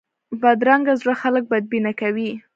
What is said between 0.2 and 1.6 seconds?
بدرنګه زړه خلک